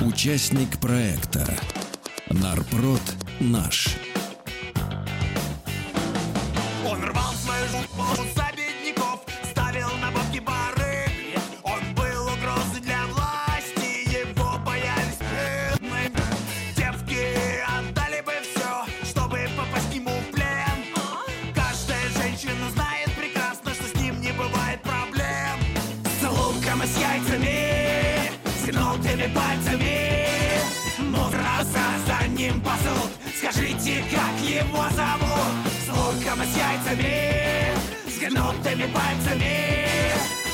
Участник 0.00 0.78
проекта 0.78 1.44
Нарпрод 2.30 3.02
наш. 3.40 3.88
Он 6.86 7.02
рвал 7.02 7.32
свою 7.34 7.66
жопу 7.68 8.47
с 28.98 29.00
гнутыми 29.00 29.32
пальцами. 29.34 30.08
Мудраса 30.98 31.84
за 32.06 32.28
ним 32.28 32.60
пасут, 32.60 33.10
скажите, 33.36 34.04
как 34.10 34.40
его 34.42 34.84
зовут? 34.94 35.54
С 35.84 35.88
луком 35.88 36.42
и 36.42 36.46
с 36.46 36.56
яйцами, 36.56 37.74
с 38.06 38.18
гнутыми 38.18 38.92
пальцами. 38.92 40.12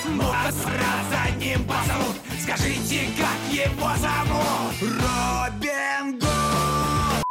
Мудраса 0.09 0.91
за 1.11 1.37
ним 1.37 1.65
пасут, 1.65 2.17
скажите, 2.43 3.09
как 3.17 3.53
его 3.53 3.91
зовут? 3.97 4.75
Робин 4.81 6.19
Гуд! 6.19 7.25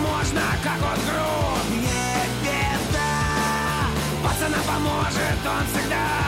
Можно, 0.00 0.42
как 0.64 0.78
он 0.82 0.98
груд, 1.06 1.70
не 1.70 2.24
беда. 2.42 3.10
Пацанам 4.22 4.62
поможет 4.64 5.46
он 5.46 5.66
всегда 5.66 6.19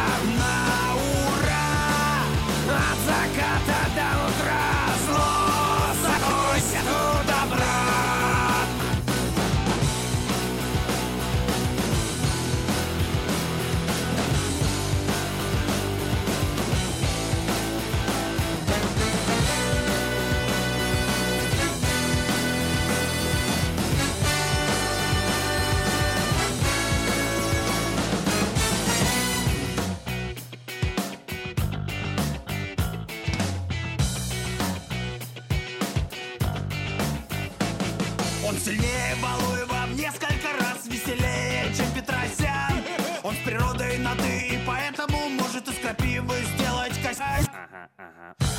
Он 38.52 38.58
сильнее 38.58 39.16
Балуева 39.22 39.86
в 39.86 39.96
несколько 39.96 40.52
раз 40.60 40.84
веселее, 40.84 41.72
чем 41.74 41.90
Петросян 41.92 42.84
Он 43.22 43.34
с 43.34 43.38
природой 43.46 43.96
на 43.96 44.14
«ты» 44.14 44.48
и 44.48 44.58
поэтому 44.66 45.30
может 45.30 45.66
из 45.68 45.78
крапивы 45.78 46.34
сделать 46.54 46.92
косяк 47.02 47.50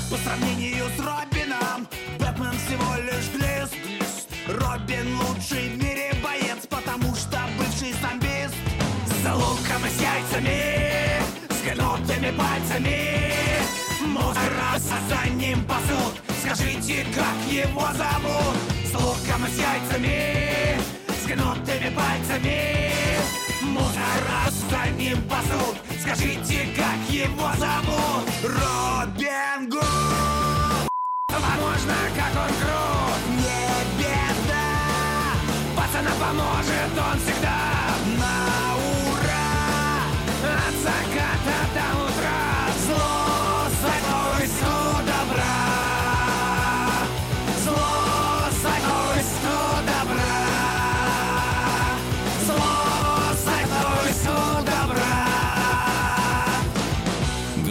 По 0.10 0.18
сравнению 0.18 0.86
с 0.98 1.00
Робином, 1.00 1.88
Бэтмен 2.18 2.58
всего 2.66 2.96
лишь 3.04 3.30
глист. 3.36 3.78
Робин 4.48 5.16
лучший 5.22 5.70
в 5.70 5.84
мире 5.84 6.12
боец, 6.24 6.66
потому 6.68 7.14
что 7.14 7.40
бывший 7.60 7.94
зомбист 8.02 8.56
За 9.22 9.36
луком 9.36 9.86
и 9.86 9.90
с 9.90 10.02
яйцами, 10.02 11.22
с 11.52 11.62
гнутыми 11.62 12.36
пальцами. 12.36 13.20
Мусораса 14.08 14.98
за 15.08 15.30
ним 15.30 15.64
пасут, 15.66 16.16
скажите, 16.42 17.06
как 17.14 17.52
его 17.52 17.88
зовут 17.94 18.63
С 19.94 19.96
луком 19.96 20.06
и 20.06 20.08
с 20.08 20.10
яйцами, 20.10 20.80
с 21.22 21.26
гнутыми 21.28 21.96
пальцами. 21.96 22.90
Мусорас 23.62 24.54
за 24.70 24.92
ним 24.98 25.22
пасут, 25.24 25.78
скажите, 26.02 26.68
как 26.76 26.98
его 27.10 27.52
зовут? 27.60 28.28
Робин 28.44 28.93